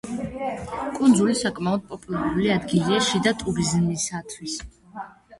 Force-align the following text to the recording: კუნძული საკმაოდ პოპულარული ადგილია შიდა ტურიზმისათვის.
კუნძული 0.93 1.33
საკმაოდ 1.41 1.83
პოპულარული 1.91 2.49
ადგილია 2.53 3.01
შიდა 3.09 3.33
ტურიზმისათვის. 3.43 4.57